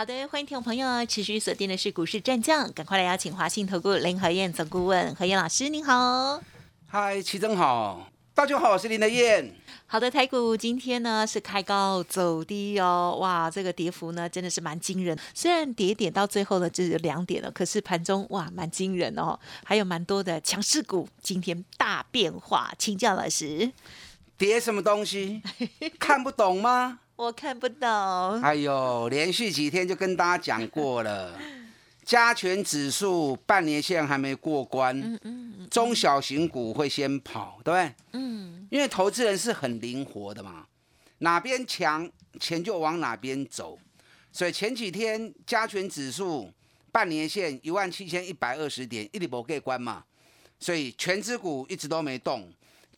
[0.00, 6.42] 好的，欢迎听众朋友持续锁定的是股市战将，赶快来邀请华信投顾林和燕总顾问何燕老师，您好。
[6.86, 9.54] 嗨，齐真好，大家好，我是林德燕。
[9.86, 15.14] 好的，台股今天呢是开高走低哦，哇，这个跌幅呢真的是蛮惊人。
[15.34, 23.70] 虽然跌点到最后呢只有两点了，可是盘中哇蛮惊人哦，还有蛮多的强势股今天大变化，请教老师。
[24.38, 25.42] 跌什么东西？
[25.98, 27.00] 看不懂吗？
[27.20, 27.86] 我看不懂。
[28.40, 31.38] 哎呦，连续几天就跟大家讲过了，
[32.02, 37.94] 加权指数半年线还没过关，嗯嗯，中小型股会先跑，对不对？
[38.12, 40.64] 嗯，因为投资人是很灵活的嘛，
[41.18, 43.78] 哪边强钱就往哪边走，
[44.32, 46.50] 所以前几天加权指数
[46.90, 50.02] 半年线一万七千一百二十点一直没过关嘛，
[50.58, 52.50] 所以全指股一直都没动。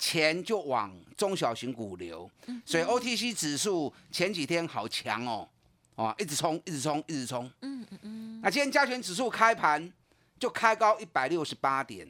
[0.02, 2.28] 钱就往中小型股流，
[2.66, 5.48] 所以 OTC 指数前几天好强哦，
[5.94, 7.48] 哦，一直冲，一直冲，一直冲。
[7.60, 8.40] 嗯嗯嗯。
[8.42, 9.92] 那今天加权指数开盘
[10.40, 12.04] 就开高一百六十八点，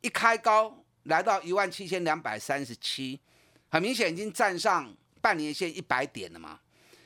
[0.00, 3.18] 一开高来到一万七千两百三十七，
[3.68, 6.60] 很明显已经站上半年线一百点了嘛。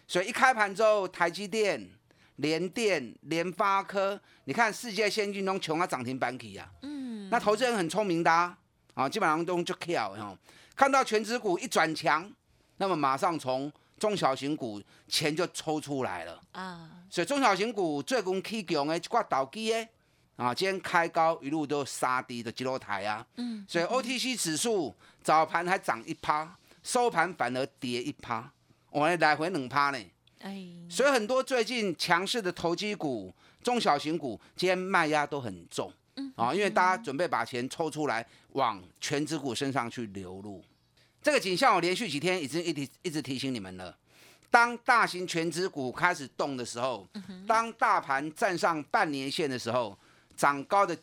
[0.07, 1.89] 所以一开盘之后，台积电、
[2.37, 6.71] 联电、联发科，你看世界先进中穷啊涨停板起呀。
[6.83, 7.31] 嗯。
[7.31, 8.31] 那投资人很聪明的。
[8.31, 8.59] 啊，
[9.07, 10.35] 基本上都就跳哈，
[10.75, 12.33] 看到全指股一转强，
[12.79, 16.89] 那么马上从中小型股钱就抽出来了啊。
[17.11, 19.89] 所以中小型股最近起强的一挂倒机的
[20.37, 23.27] 啊，今天开高一路都杀低的几落台啊。
[23.37, 23.67] 嗯。
[23.69, 28.51] 所以 OTC 指数早盘还涨一趴，收盘反而跌一趴，
[28.91, 29.99] 我还来回两趴呢。
[30.41, 30.65] 哎。
[30.89, 35.93] 所以很多最近强势的投机股、中小型股，今天卖压都很重。
[36.37, 40.65] 啊，因为大家准备把钱抽出来往全指股身上去流入，
[41.23, 43.97] 这个景象我连续几天已经一直一直提醒你们了。
[44.51, 47.07] 当大型全指股开始动的时候，
[47.47, 49.99] 当大盘站上半年线的时候，
[50.37, 50.97] 涨高的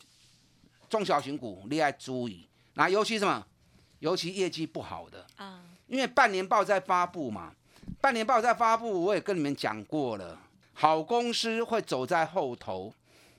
[0.90, 2.48] 中小型股厉害注意。
[2.74, 3.46] 那尤其什么？
[4.00, 7.54] 尤其业绩不好的啊，因为半年报在发布嘛，
[8.02, 10.40] 半年报在发布，我也跟你们讲过了，
[10.74, 12.94] 好公司会走在后头。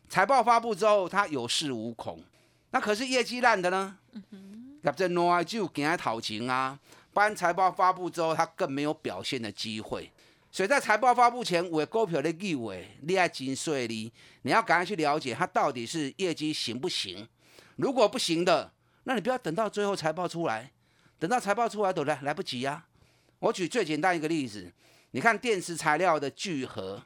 [0.08, 2.22] 财报发布之后，他有恃无恐。
[2.70, 3.98] 那可是业绩烂的呢？
[4.12, 6.78] 嗯哼那这挪啊就给他讨情啊。
[7.12, 10.10] 不然财报发布之后，他更没有表现的机会。
[10.50, 14.12] 所以在财报发布前，我股票的机会，你要精碎哩，
[14.42, 17.26] 你要赶快去了解它到底是业绩行不行。
[17.76, 18.70] 如果不行的，
[19.04, 20.70] 那你不要等到最后财报出来，
[21.18, 22.84] 等到财报出来都来来不及呀。
[23.38, 24.72] 我举最简单一个例子，
[25.10, 27.02] 你看电池材料的聚合，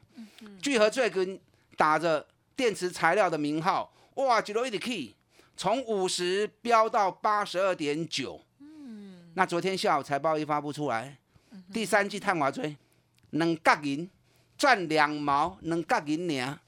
[0.61, 1.39] 聚合最近
[1.75, 2.25] 打着。
[2.55, 5.15] 电池材料的名号，哇，一路一直起，
[5.57, 8.41] 从五十飙到八十二点九。
[8.59, 11.17] 嗯，那昨天下午财报一发布出来，
[11.73, 12.75] 第三季碳化锥
[13.31, 14.09] 能角银
[14.57, 16.59] 赚两毛，能角银呢？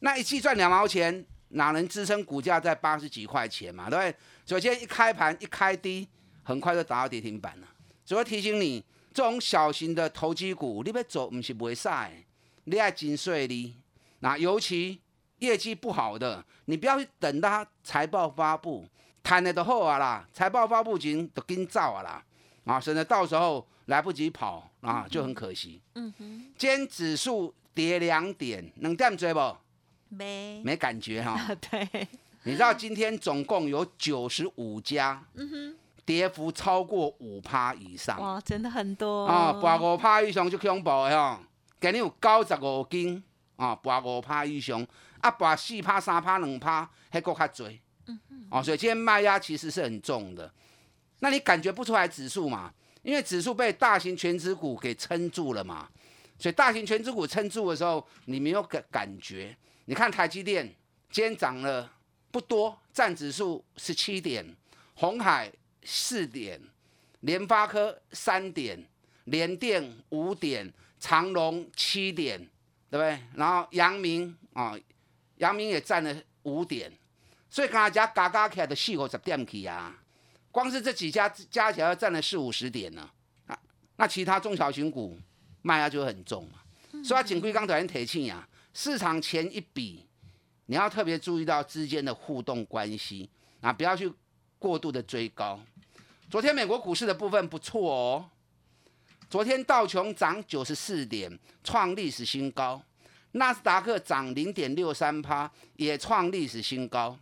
[0.00, 3.88] 那一季赚两毛钱，哪能支撑股价在八十几块钱嘛？
[3.88, 4.14] 对不对？
[4.44, 6.06] 首先一开盘一开低，
[6.42, 7.68] 很快就打到跌停板了。
[8.04, 8.84] 所以提醒你，
[9.14, 12.24] 这种小型的投机股，你要走不是不会晒，
[12.64, 13.76] 你要精碎哩。
[14.20, 15.00] 那尤其。
[15.38, 18.86] 业绩不好的，你不要去等它财报发布，
[19.22, 22.24] 谈了的后啊啦，财报发布前都跟造啊啦，
[22.64, 25.80] 啊，省得到时候来不及跑啊，就很可惜。
[25.94, 29.56] 嗯哼，今天指数跌两点，能这样追不？
[30.08, 31.38] 没，没感觉哈。
[31.70, 32.08] 对，
[32.44, 38.20] 你知道今天总共有九十五家，嗯哼，跌幅超过五趴以上。
[38.20, 41.40] 哇，真的很多啊，八五趴以上就恐怖的哈。
[41.80, 43.22] 今日有九十五斤
[43.56, 44.84] 啊，八五趴以上。
[45.20, 50.52] 啊，把四趴、三趴、两趴，还够较追，嗯嗯，哦，所以今天卖压其实是很重的。
[51.20, 52.72] 那你感觉不出来指数嘛？
[53.02, 55.88] 因为指数被大型全指股给撑住了嘛。
[56.38, 59.56] 所以大型全指股撑住的时候，你没有感感觉。
[59.86, 60.64] 你看台积电
[61.10, 61.90] 今天涨了
[62.30, 64.46] 不多，占指数十七点，
[64.94, 65.50] 红海
[65.82, 66.60] 四点，
[67.20, 68.80] 联发科三点，
[69.24, 72.38] 联电五点，长隆七点，
[72.88, 73.18] 对不对？
[73.34, 74.78] 然后阳明啊。
[75.38, 76.92] 阳明也占了五点，
[77.50, 79.96] 所以大家加加起来的四五十点起啊，
[80.52, 83.10] 光是这几家加起来占了四五十点呢
[83.46, 83.58] 啊，
[83.96, 85.18] 那其他中小型股
[85.62, 86.58] 卖压就很重嘛。
[87.04, 90.06] 所以锦龟刚才提醒啊，市场前一笔，
[90.66, 93.28] 你要特别注意到之间的互动关系
[93.60, 94.12] 啊，不要去
[94.58, 95.60] 过度的追高。
[96.30, 98.30] 昨天美国股市的部分不错哦，
[99.30, 102.80] 昨天道琼涨九十四点，创历史新高；
[103.32, 107.18] 纳斯达克涨零点六三趴，也创历史新高。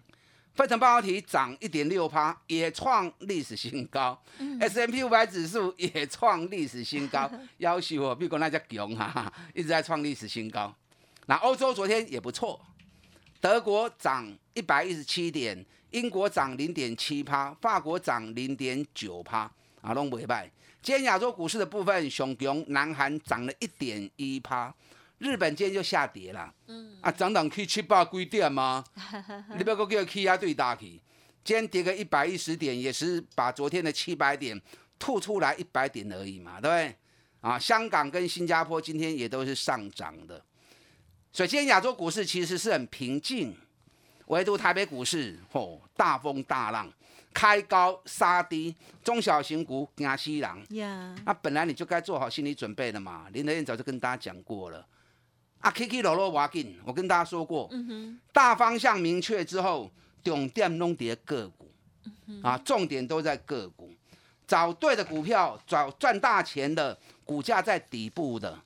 [0.55, 4.19] 分成半导体涨一点六趴，也创历史新高。
[4.59, 10.75] S M P 五百指数也创历史新高， 要求我比国那家强哈，一直在创历史新高。
[11.27, 12.59] 那欧洲昨天也不错，
[13.39, 19.51] 德国涨一百一十七点，英国涨零点七趴，法国涨零点九趴，
[19.83, 20.49] 啊，拢袂歹。
[20.81, 24.75] 今天亚洲股市的部分，熊熊南韩涨了一点一趴。
[25.19, 28.85] 日本今天就下跌了，嗯，啊，涨涨去七八几点吗？
[29.57, 31.01] 你不要给我气压最大去，
[31.43, 34.61] 今天跌个一百一十点，也是把昨天的七百点
[34.99, 36.97] 吐出来一百点而已嘛，对不对？
[37.41, 40.45] 啊，香港跟新加坡今天也都是上涨的，
[41.33, 43.57] 所以今天亚洲股市其实是很平静，
[44.27, 46.93] 唯独台北股市吼大风大浪，
[47.33, 54.87] 开高杀低，中小型股惊西郎，呀，那本来你就该做好心理准备的嘛，林德燕早就跟大家讲过了。
[55.67, 57.69] 啊，K K 落落挖紧，我跟大家说过，
[58.33, 59.91] 大方向明确之后，
[60.23, 61.69] 重点弄跌个股，
[62.41, 63.93] 啊，重点都在个股，
[64.47, 68.57] 找对的股票，找赚大钱的，股价在底部的，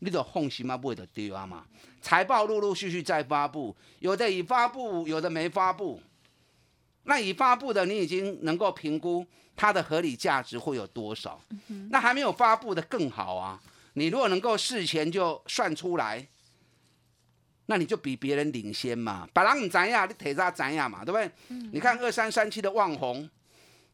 [0.00, 0.76] 你都放心嘛？
[0.76, 1.64] 不会的丢啊嘛。
[2.02, 6.02] 财报陆陆续续在发布，有的已发布，有的没发布。
[7.04, 9.24] 那已发布的，你已经能够评估
[9.54, 11.40] 它的合理价值会有多少？
[11.88, 13.62] 那还没有发布的更好啊。
[13.98, 16.28] 你如果能够事前就算出来，
[17.64, 19.26] 那你就比别人领先嘛。
[19.32, 21.30] 把人唔知呀，你提早知呀嘛，对不对？
[21.72, 23.28] 你看二三三七的旺红，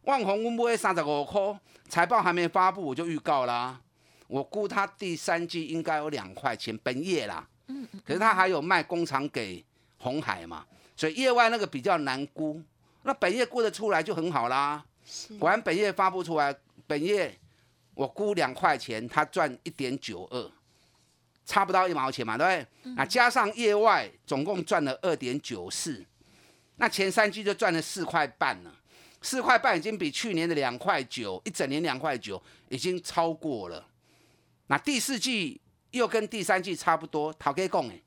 [0.03, 1.41] 旺红温不会三十五块，
[1.89, 3.81] 财报还没发布我就预告啦。
[4.27, 7.49] 我估他第三季应该有两块钱，本业啦。
[7.69, 9.65] 嗯可是他还有卖工厂给
[9.99, 10.67] 红海嘛，
[10.97, 12.61] 所以业外那个比较难估。
[13.05, 14.85] 那本业估得出来就很好啦。
[15.39, 16.53] 果然本业发布出来，
[16.89, 17.39] 本业。
[17.95, 20.51] 我估两块钱，他赚一点九二，
[21.45, 22.95] 差不到一毛钱嘛，对不对？
[22.97, 26.05] 那加上业外，总共赚了二点九四，
[26.77, 28.75] 那前三季就赚了四块半了，
[29.21, 33.87] 四块半已经比去年的两块九，一整年两块九已经超过了。
[34.69, 35.61] 那第四季
[35.91, 38.01] 又跟第三季差不多，讨给讲哎，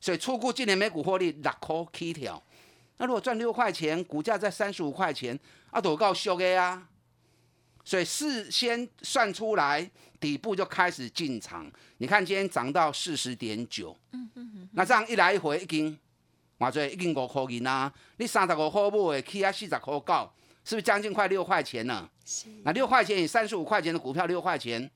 [0.00, 2.40] 所以初估今年每股获利六块起条。
[2.98, 5.38] 那如果赚六块钱，股价在三十五块钱，
[5.70, 6.88] 啊，多够俗的啊！
[7.86, 9.88] 所以事先算出来，
[10.18, 11.70] 底部就开始进场。
[11.98, 15.96] 你看今天涨到四十点九，嗯嗯嗯，那这样一来一回，已经，
[16.58, 17.90] 哇最已经五块银啦。
[18.16, 20.34] 你三十五块买，起啊四十块高，
[20.64, 22.10] 是不是将近快六块钱呢？
[22.24, 22.48] 是。
[22.64, 24.90] 那六块钱以三十五块钱的股票，六块钱，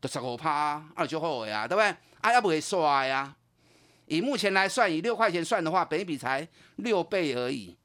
[0.00, 1.86] 都十五趴，二就好呀，对不对？
[2.20, 3.32] 啊，要不会刷呀？
[4.06, 6.48] 以目前来算，以六块钱算的话，本比才
[6.78, 7.76] 六倍而已。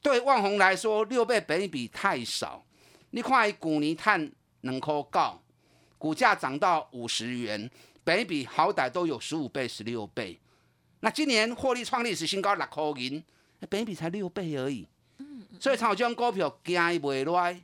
[0.00, 2.64] 对万宏来说，六倍本比太少。
[3.16, 4.30] 你看，股年碳
[4.60, 5.40] 两块九，
[5.96, 7.70] 股价涨到五十元，
[8.04, 10.38] 本比好歹都有十五倍、十六倍。
[11.00, 13.24] 那今年获利创历史新高六块银，
[13.70, 14.86] 本比才六倍而已。
[15.58, 17.58] 所以炒这种股票惊伊袂来，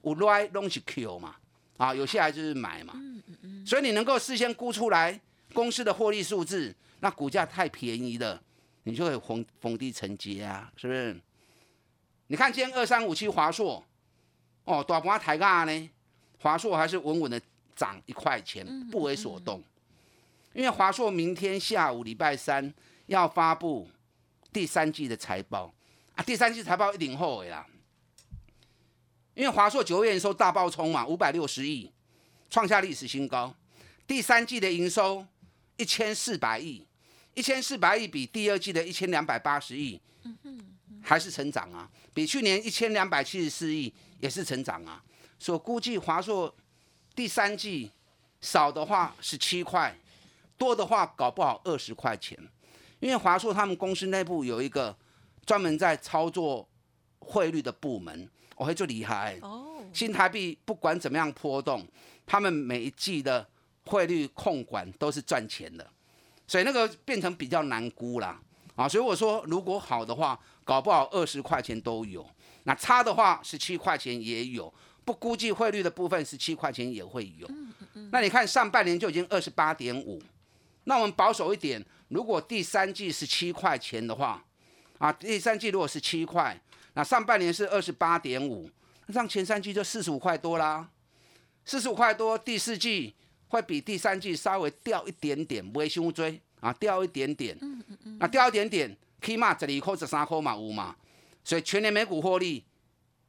[0.00, 1.36] 有来拢是 Q 嘛，
[1.76, 2.94] 啊，有些还就是买嘛。
[3.66, 5.20] 所以你能够事先估出来
[5.52, 8.42] 公司的获利数字，那股价太便宜了，
[8.84, 11.20] 你就会逢逢低承接啊，是不是？
[12.28, 13.84] 你看今天二三五七华硕。
[14.64, 15.90] 哦，大盘抬价呢，
[16.40, 17.40] 华硕还是稳稳的
[17.76, 19.62] 涨一块钱，不为所动。
[20.54, 22.72] 因为华硕明天下午礼拜三
[23.06, 23.88] 要发布
[24.52, 25.74] 第三季的财报
[26.14, 27.66] 啊，第三季财报一定后悔啦。
[29.34, 31.90] 因为华硕九月营收大爆冲嘛，五百六十亿，
[32.48, 33.54] 创下历史新高。
[34.06, 35.26] 第三季的营收
[35.76, 36.86] 一千四百亿，
[37.34, 40.00] 一千四百亿比第二季的一千两百八十亿，
[41.02, 43.92] 还是成长啊，比去年一千两百七十四亿。
[44.20, 45.02] 也是成长啊，
[45.38, 46.54] 所以估计华硕
[47.14, 47.90] 第三季
[48.40, 49.94] 少的话是七块，
[50.56, 52.38] 多的话搞不好二十块钱。
[53.00, 54.96] 因为华硕他们公司内部有一个
[55.44, 56.66] 专门在操作
[57.18, 59.84] 汇率的部门，我会最厉害哦。
[59.92, 61.86] 新台币不管怎么样波动，
[62.24, 63.46] 他们每一季的
[63.84, 65.86] 汇率控管都是赚钱的，
[66.46, 68.40] 所以那个变成比较难估啦
[68.74, 68.88] 啊。
[68.88, 72.26] 所以我说，如果好的话，搞不好二十块钱都有。
[72.64, 74.72] 那差的话十七块钱也有，
[75.04, 77.48] 不估计汇率的部分十七块钱也会有。
[78.10, 80.22] 那你看上半年就已经二十八点五，
[80.84, 84.44] 那我们保守一点，如果第三季是七块钱的话，
[84.98, 86.58] 啊，第三季如果是七块，
[86.94, 88.70] 那上半年是二十八点五，
[89.06, 90.88] 那上前三季就四十五块多啦。
[91.66, 93.14] 四十五块多，第四季
[93.48, 97.56] 会比第三季稍微掉一点点，不会胸追啊，掉一点点。
[97.60, 98.16] 嗯嗯嗯。
[98.20, 100.94] 那掉一点点，起码这里扣十三块嘛五嘛。
[101.44, 102.64] 所以全年每股获利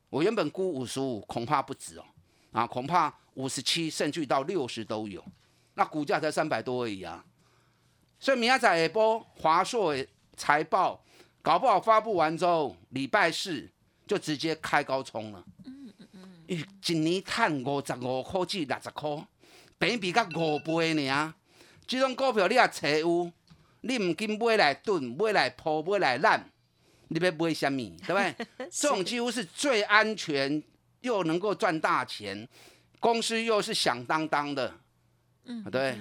[0.10, 2.06] 我原本估五十五，恐怕不止哦，
[2.54, 5.24] 啊，恐怕五十七，甚至到六十都有。
[5.74, 7.26] 那股价才三百多而已啊。
[8.18, 9.94] 所以明仔载下波华硕
[10.38, 11.04] 财报
[11.42, 13.70] 搞不好发布完之后，礼拜四
[14.08, 15.44] 就直接开高冲了。
[15.66, 16.30] 嗯嗯嗯。
[16.48, 19.28] 一年赚五十五块至六十块，
[19.78, 21.36] 比比甲五倍呢。
[21.86, 23.30] 这种股票你也找有，
[23.82, 26.50] 你唔紧买来囤，买来铺，买来烂。
[27.08, 27.98] 你别不会虾米？
[28.06, 28.70] 对不对？
[28.72, 30.62] 这种几乎是最安全
[31.02, 32.48] 又能够赚大钱，
[33.00, 34.74] 公司又是响当当的，
[35.46, 35.98] 嗯，对。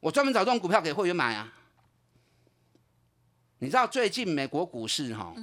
[0.00, 1.52] 我专门找这种股票给会员买啊。
[3.58, 5.34] 你知道最近美国股市哈，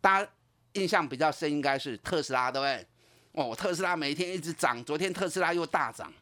[0.00, 0.30] 大家
[0.74, 2.86] 印象比较深应该是特斯拉，对不对？
[3.32, 6.12] 哦，特斯拉每天一直涨，昨天特斯拉又大涨。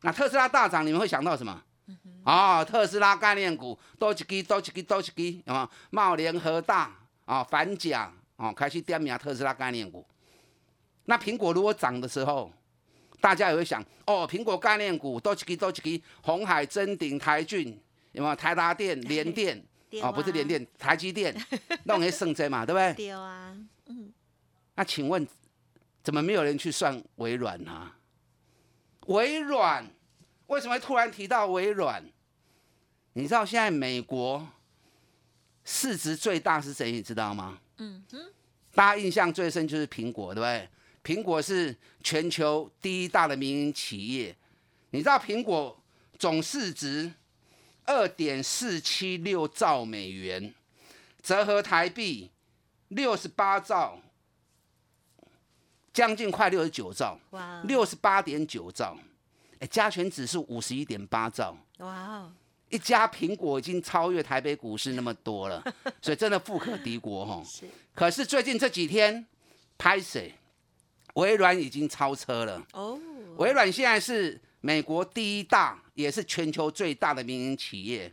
[0.00, 1.62] 那特斯拉大涨，你们会想到什么？
[2.24, 5.68] 哦，特斯拉概念股多一支，多一支，多一支，有吗？
[5.90, 10.06] 茂联合大啊，反甲哦，开始点名特斯拉概念股。
[11.06, 12.52] 那苹果如果涨的时候，
[13.20, 17.78] 大家也会想，哦，苹果概念股多一支，多一支，红海、真鼎、台骏，
[18.12, 18.36] 有没有？
[18.36, 19.60] 台达电、 联电，
[20.02, 21.34] 哦，不是联电，台积电，
[21.84, 22.94] 弄些升值嘛，对不对？
[22.94, 24.12] 对啊，嗯。
[24.74, 25.26] 那请问，
[26.02, 27.92] 怎么没有人去算微软呢？
[29.06, 29.84] 微软。
[30.46, 32.04] 为什么突然提到微软？
[33.14, 34.46] 你知道现在美国
[35.64, 36.90] 市值最大是谁？
[36.90, 37.58] 你知道吗？
[37.78, 38.18] 嗯哼，
[38.74, 40.68] 大家印象最深就是苹果，对不对？
[41.16, 44.34] 苹果是全球第一大的民营企业。
[44.90, 45.78] 你知道苹果
[46.18, 47.12] 总市值
[47.84, 50.54] 二点四七六兆美元，
[51.22, 52.30] 折合台币
[52.88, 54.00] 六十八兆，
[55.92, 57.18] 将近快六十九兆。
[57.30, 58.96] 哇，六十八点九兆。
[59.66, 62.30] 加权指数五十一点八兆，哇！
[62.68, 65.62] 一家苹果已经超越台北股市那么多了，
[66.00, 67.42] 所以真的富可敌国哈。
[67.46, 67.66] 是。
[67.94, 69.26] 可是最近这几天，
[69.76, 70.34] 拍谁？
[71.14, 72.66] 微软已经超车了。
[72.72, 72.98] 哦。
[73.36, 78.10] 微软现在是美国第一大，也是全球最大的民营企业，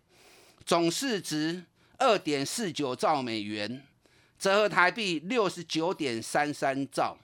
[0.65, 1.63] 总市值
[1.97, 3.81] 二点四九兆美元，
[4.37, 7.17] 折合台币六十九点三三兆。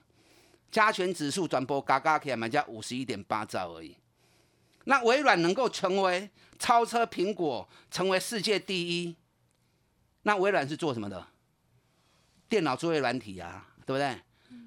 [0.70, 3.94] 加权指数转播嘎嘎起来，买加五十一点八兆而已。
[4.88, 9.16] 那微软能够成为超车苹果，成为世界第一，
[10.22, 11.26] 那微软是做什么的？
[12.48, 14.20] 电脑作业软体啊，对不对？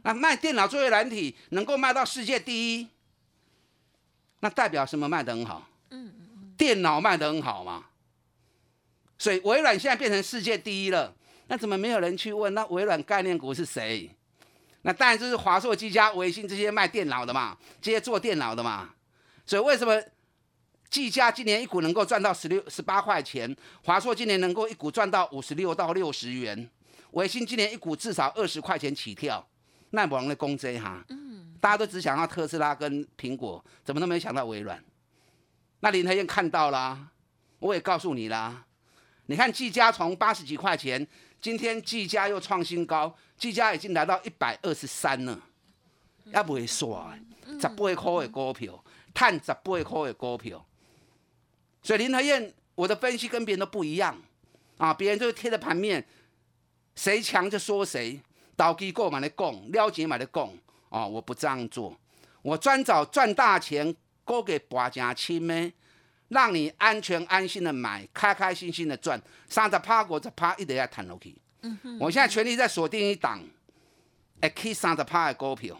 [0.03, 2.89] 那卖电脑作业软体能够卖到世界第一，
[4.41, 5.67] 那代表什么卖得很好？
[5.89, 7.85] 嗯，电脑卖得很好嘛。
[9.17, 11.15] 所以微软现在变成世界第一了，
[11.47, 12.53] 那怎么没有人去问？
[12.53, 14.09] 那微软概念股是谁？
[14.81, 18.93] 那当然就是华硕、技嘉、微星这些卖电脑的嘛，这些做电脑的嘛。
[19.50, 20.00] 所以为什么
[20.91, 26.70] 技嘉今年一股能够赚到十六十八块钱，华硕今年能够一股赚到五十六到六十元，
[27.13, 29.44] 维新今年一股至少二十块钱起跳，
[29.89, 31.03] 那不能的攻击哈。
[31.10, 34.79] 嗯，大家都只想要特斯拉跟苹果，怎么都没想到微软。
[35.79, 37.08] 那林台燕看到啦，
[37.58, 38.68] 我也告诉你啦。
[39.25, 41.08] 你看技嘉从八十几块钱，
[41.41, 45.41] 今天技嘉又创新高，技嘉已经来到一百二十三了，
[46.36, 47.12] 也不会说
[47.60, 48.84] 十八块的股票。
[49.13, 50.66] 探十八块的股票，
[51.82, 54.16] 所以林和燕，我的分析跟别人都不一样
[54.78, 54.94] 啊！
[54.94, 56.06] 别人就是贴着盘面，
[56.96, 58.22] 谁强就说谁，
[58.56, 60.58] 倒机购买的供，撩钱买的供
[60.89, 61.06] 啊！
[61.06, 61.98] 我不这样做，
[62.42, 65.74] 我专找赚大钱，勾给博家亲们，
[66.30, 71.36] 让你安全安心的买，开开心心的赚，三十趴五十趴一直要谈落去。
[71.62, 73.44] 嗯哼，我现在全力在锁定一档，
[74.39, 75.80] 哎，K 三十趴的股票。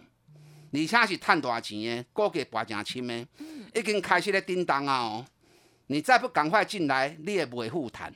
[0.72, 3.28] 而且是赚大钱的，股价拔正深的，
[3.74, 5.00] 已经开始咧叮当啊！
[5.00, 5.26] 哦，
[5.88, 8.14] 你再不赶快进来，你也不会复谈。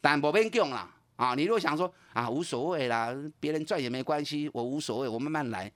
[0.00, 5.70] 但无免讲啦，啊，你如果想说啊，无所谓啦，别人赚也没关系，我无所谓，我慢慢来。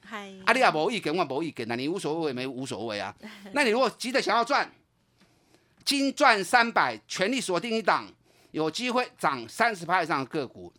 [0.47, 3.14] 啊，你也无意见，我无意见啊，你无所谓，没无所谓啊。
[3.53, 4.71] 那你如果急着想要赚，
[5.85, 8.11] 金赚三百，全力锁定一档，
[8.53, 10.73] 有机会涨三十趴以上的个股，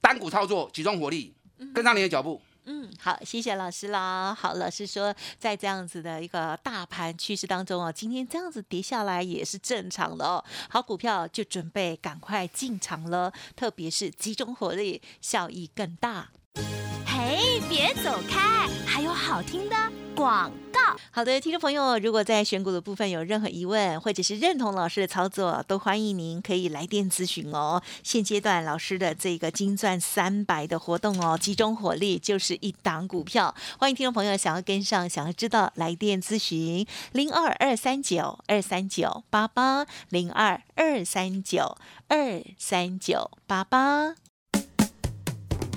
[0.00, 1.34] 单股操作，集中火力，
[1.74, 2.40] 跟上你的脚步。
[2.40, 4.34] 嗯，嗯好，谢谢老师啦。
[4.34, 10.42] 好，老师说，在这样子的一个大盘趋势当中哦，今天这样子跌下来也是正常的哦。
[10.70, 16.28] 好股票就准备赶快进场了，特别是集中火力，效益更大。
[17.06, 19.76] 嘿，别走开，还有好听的
[20.14, 20.80] 广告。
[21.10, 27.82] 好的，听众朋友，如果在选股的部分有任何疑问，或者是认同老师的操作，都欢迎您可以来电咨询哦。
[28.02, 41.76] 现阶段老师的这个金钻三百的活动哦，集中火力就是一档股票，欢迎听众朋友想要跟上，想要知道来电咨询零二二三九二三九八八零二二三九
[42.08, 44.14] 二三九八八。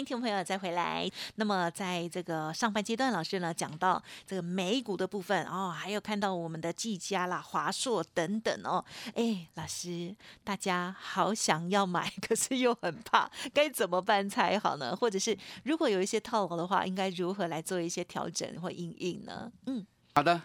[0.00, 1.08] 听众朋友再回来。
[1.34, 8.82] 那么，在这个上半阶段，老师呢讲到这个美股的部分哦，还有看到我们的技嘉啦、华硕等等哦。
[9.14, 14.96] 哎，老师，大家好想要买，可是又很怕，该怎么办才好呢？
[14.96, 19.52] 或者是如果有一些套牢的话，应该如何来做一些调整或应应呢？
[19.66, 20.40] 嗯，好的，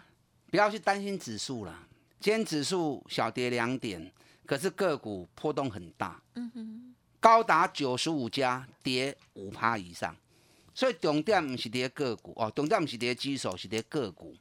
[0.51, 1.87] 不要去担心指数了。
[2.19, 4.11] 今天指数小跌两点，
[4.45, 6.21] 可是个股波动很大。
[6.33, 6.95] 嗯哼。
[7.19, 10.15] 高达九十五家跌五趴以上，
[10.73, 14.35] 所以重点不是跌个股哦，重点不是跌基手，是跌个股。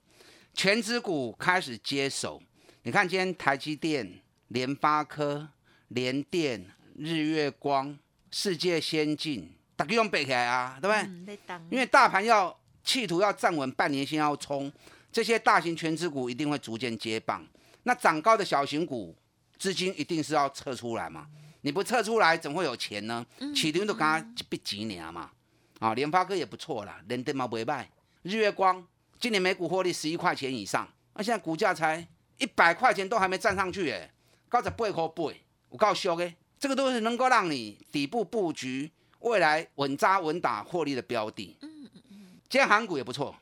[0.52, 2.40] 全指股开始接手，
[2.83, 5.49] 你看今天台积电、联发科、
[5.88, 6.64] 联电、
[6.97, 7.99] 日月光、
[8.31, 11.37] 世界先进，大家用背起来啊，对不对？
[11.71, 14.71] 因为大盘要企图要站稳，半年线要冲，
[15.11, 17.45] 这些大型全指股一定会逐渐接棒。
[17.83, 19.16] 那涨高的小型股
[19.59, 21.26] 资金一定是要撤出来嘛。
[21.64, 23.25] 你不测出来，怎会有钱呢？
[23.54, 25.30] 起点都刚刚一几年嘛，
[25.78, 27.90] 啊，联发科也不错啦，联电嘛不卖，
[28.21, 28.87] 日月光
[29.18, 34.12] 今年每股获利十一块钱以上，那现在股价才一百块钱都还没站上去，哎，
[34.47, 35.34] 高才八块八，
[35.71, 41.56] 我告诉你，这个都是能够让你底部布局，未来稳扎稳打获利的标的。
[41.62, 42.26] 嗯嗯嗯。
[42.47, 43.34] 今天航股也不错，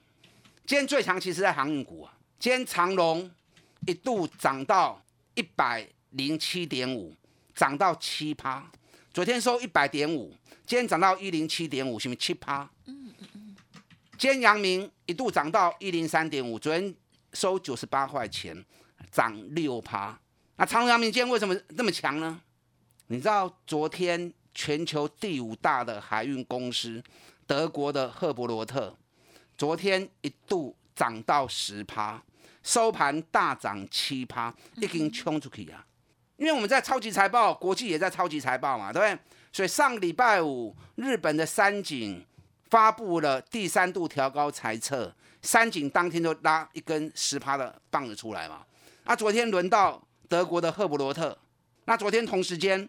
[0.65, 3.29] 今天最强其实在航运股啊，今天长隆
[3.85, 5.03] 一度涨到
[5.35, 7.13] 一百零七点五。
[7.55, 8.71] 涨到七趴，
[9.13, 10.35] 昨天收一百点五，
[10.67, 12.69] 今天涨到一零七点五，是不是七趴？
[12.87, 13.57] 嗯嗯嗯。
[14.19, 16.95] 今天阳明一度涨到一零三点五，昨天
[17.33, 18.65] 收九十八块钱，
[19.11, 20.19] 涨六趴。
[20.57, 22.41] 那长隆阳明今天为什么那么强呢？
[23.09, 27.03] 你知道昨天全球第五大的海运公司
[27.47, 28.97] 德国的赫伯罗特，
[29.57, 32.23] 昨天一度涨到十趴，
[32.63, 35.85] 收盘大涨七趴，已经冲出去啊！
[36.43, 39.17] 因为我们在超级财报，国际也在超级财报嘛，对不对？
[39.53, 42.21] 所以上个礼拜五，日本的三井
[42.69, 48.63] 发布了第三度调高财测，三井当天就拉一根十趴的棒子出来嘛。
[49.05, 51.39] 那昨天轮到德国的赫伯罗特，
[51.85, 52.89] 那昨天同时间，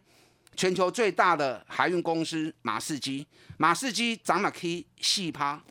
[0.55, 5.61] 全球最大的海运公司马士基，马士基涨了 K 四趴，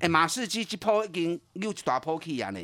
[0.00, 2.60] 哎，马士基一波已经又一大波起啊呢。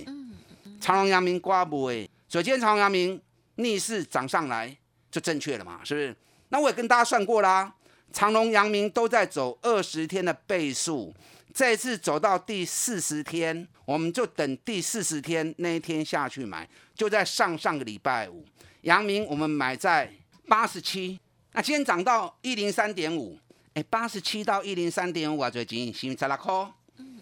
[0.78, 3.18] 长隆、阳明挂不诶，所以今天长隆、阳明。
[3.56, 4.76] 逆势涨上来
[5.10, 6.16] 就正确了嘛，是不是？
[6.48, 7.74] 那我也跟大家算过啦，
[8.12, 11.12] 长隆、阳明都在走二十天的倍数，
[11.52, 18.44] 这次走到第四十天，我们就等第四十天那一天下去买，就在上上个礼拜五，
[18.82, 20.12] 阳明我们买在
[20.46, 21.18] 八十七，
[21.52, 23.38] 那今天涨到一零三点五，
[23.74, 26.72] 哎，八十七到一零三点五啊，最近是十六块，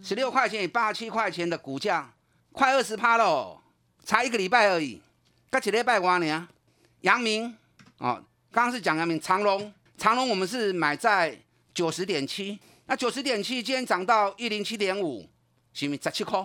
[0.03, 2.13] 十六块钱八七块钱的股价，
[2.53, 3.61] 快二十趴喽，
[4.05, 5.01] 才一个礼拜而已。
[5.55, 6.49] 刚起礼拜五呢，
[7.03, 7.47] 阳明
[7.99, 11.41] 哦，刚刚是讲阳明，长隆，长隆我们是买在
[11.73, 15.31] 九十点七，那九十点七今天涨到一零七点五，
[15.73, 16.45] 是不是十七块？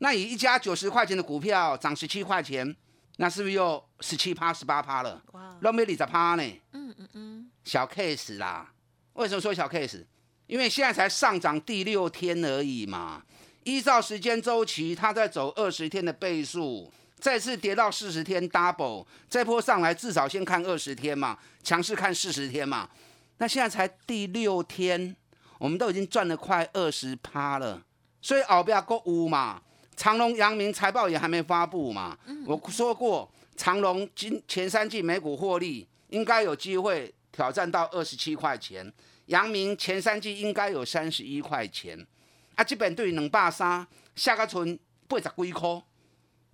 [0.00, 2.76] 那以一家九十块钱的股票涨十七块钱，
[3.16, 5.22] 那是不是又十七趴、十八趴了？
[5.32, 6.42] 哇，都没二十趴呢。
[6.74, 8.70] 嗯嗯嗯，小 case 啦。
[9.14, 10.04] 为什么说小 case？
[10.46, 13.22] 因为现在才上涨第六天而已嘛。
[13.64, 16.92] 依照时间周期，它在走二十天的倍数。
[17.20, 22.88] 再次跌到四十天 double，这波上来至少先看二十天嘛，强势看四十天嘛。
[23.36, 25.14] 那现在才第六天，
[25.58, 27.82] 我们都已经赚了快二十趴了，
[28.20, 29.60] 所以后边够五嘛。
[29.96, 32.16] 长隆、阳明财报也还没发布嘛。
[32.46, 38.90] 我说过，长隆今前三季每股获利应该有机会挑战到二十七块钱，
[39.26, 42.06] 阳明前三季应该有三十一块钱。
[42.54, 45.82] 啊，基本对两百三，下个村八十几块。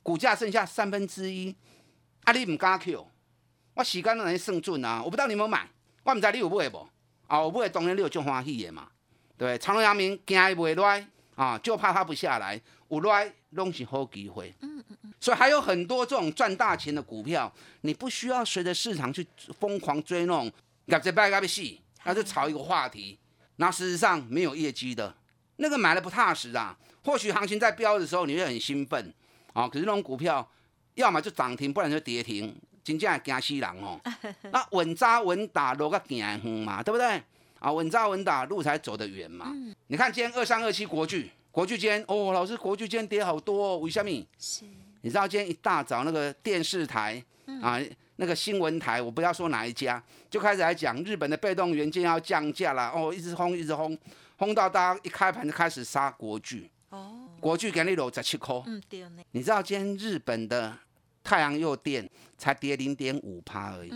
[0.06, 1.52] 股价剩下三分之一，
[2.22, 2.32] 啊！
[2.32, 3.04] 你唔敢 Q，
[3.74, 5.02] 我时间都能算准啊！
[5.02, 5.68] 我不知道你有冇买，
[6.04, 6.88] 我唔知你有买无，
[7.26, 8.86] 啊，有买当然你有就欢喜的嘛。
[9.36, 14.54] 对，长隆、阳明惊伊袂来啊，就怕它不下来，有来拢是好机会。
[14.60, 15.12] 嗯嗯嗯。
[15.18, 19.26] 所以还有很多这种赚大钱的股票，你不需要随着市场去
[19.58, 20.48] 疯狂追那种
[20.84, 21.62] 业绩败个死，
[22.04, 23.18] 那就炒一个话题，
[23.56, 25.12] 那事实上没有业绩的，
[25.56, 26.78] 那个买的不踏实啊。
[27.02, 29.12] 或许行情在飙的时候你会很兴奋
[29.56, 30.46] 啊，可是那种股票
[30.96, 33.98] 要么就涨停，不然就跌停，真正惊死人哦。
[34.52, 37.22] 那稳扎稳打路个行远嘛，对不对？
[37.58, 39.50] 啊，稳扎稳打路才走得远嘛。
[39.86, 44.10] 你看今天二三二七国巨，国巨今天哦，老师国巨今天跌好多哦，为什么？
[44.38, 44.66] 是。
[45.00, 47.24] 你知道今天一大早那个电视台
[47.62, 47.80] 啊，
[48.16, 53.96] 那个新闻台，我不要说哪一家，就开始来讲日本的被动元件要降价了哦，一直轰一直轰，
[54.36, 56.70] 轰到大家一开盘就开始杀国巨。
[56.90, 57.25] 哦。
[57.46, 58.61] 国巨给你落十七块。
[58.66, 59.22] 嗯，对呢。
[59.30, 60.76] 你知道今天日本的
[61.22, 63.92] 太阳诱电才跌零点五趴而已。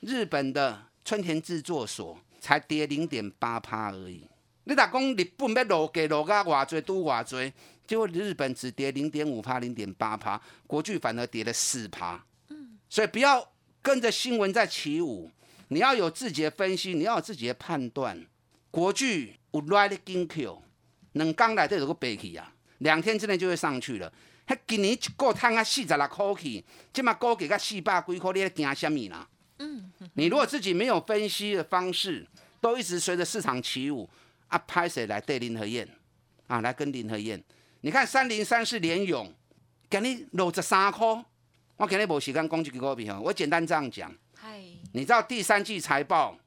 [0.00, 4.24] 日本的春田制作所才跌零点八趴而已。
[4.64, 7.52] 你打讲日本要落价落个偌侪都偌侪。
[7.86, 12.20] 结果日本只跌零点五趴，零点八趴，国巨反而跌了四趴。
[12.48, 15.30] 嗯，所以不要跟着新闻在起舞，
[15.68, 18.26] 你要有自己的分析，你要有自己的判断。
[18.72, 20.60] 国巨有来的金 Q，
[21.12, 24.12] 两刚来都有个背起啊，两天之内就会上去了。
[24.46, 29.28] 迄今年一个摊啊四十六块起，即嘛高给个四百几块，你咧惊虾米啦？
[29.58, 32.26] 嗯，你如果自己没有分析的方式，
[32.60, 34.08] 都一直随着市场起舞，
[34.46, 35.86] 啊，拍谁来对林和燕
[36.46, 37.42] 啊，来跟林和燕。
[37.82, 39.32] 你看三零三是联勇，
[39.90, 41.06] 给你六十三块，
[41.76, 44.10] 我给你无时间讲这个股票，我简单这样讲。
[44.34, 46.38] 嗨，你知道第三季财报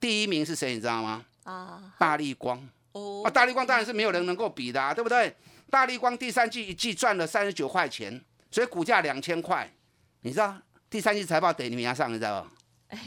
[0.00, 0.74] 第一名是谁？
[0.74, 1.24] 你知道吗？
[1.44, 2.68] 啊，大力光。
[2.94, 5.34] 哦，啊，大力光当然是没有人能够比的，啊，对不对？
[5.70, 9.68] 大力光第三季一季赚了三十九块钱，所以股价两千块。
[10.20, 10.56] 你知道
[10.88, 12.50] 第三季财报得你名上，你知道吗？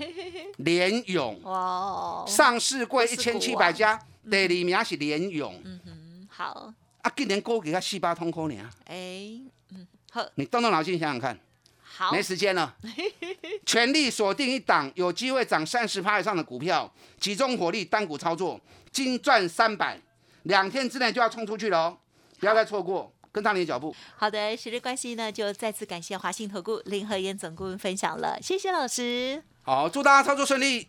[0.58, 1.41] 联勇。
[1.43, 3.97] 哇，上市柜一千七百家，
[4.30, 5.60] 第二名是联勇。
[5.63, 6.73] 嗯哼，好。
[7.02, 8.69] 啊，今年高给他四八通空呢？
[8.86, 9.39] 哎，
[9.71, 11.39] 嗯，好，你动动脑筋想想看。
[11.82, 12.76] 好，没时间了。
[13.65, 18.60] 全力锁定一档有机会涨三十趴以上的股票，集中火力单股操作，
[18.98, 20.02] 金赚三百，
[20.44, 21.98] 两天之内就要冲出去了哦！
[22.40, 23.96] 不要再错过，跟上你的脚步。
[24.16, 29.44] 好的，时间关系呢，就再次感谢华信投顾林和燕总顾问分享了，谢谢老师。
[29.62, 30.88] 好，祝大家操作顺利。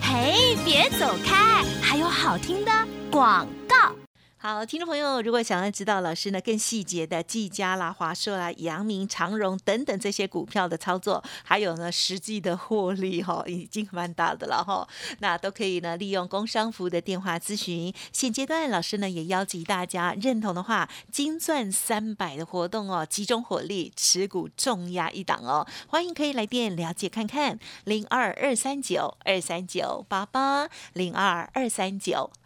[0.00, 2.70] 嘿，别走开，还有好听的
[3.10, 4.01] 广告。
[4.44, 14.84] 好，听众朋友，如果想要知道老师呢更细节的技嘉啦、华硕啦、阳明、长荣等等这些股票的操作，还有呢实际的获利哈，已经蛮大的了哈，
[15.20, 17.94] 那都可以呢利用工商服的电话咨询。
[18.12, 32.32] 现阶段老师呢也邀请大家认同的话，金钻三百的活动哦，集中火力持股重压一档哦，欢迎可以来电了解看看，零二二三九二三九八八零二二三九。